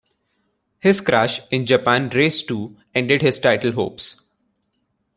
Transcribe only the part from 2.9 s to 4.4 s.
ended his title hopes.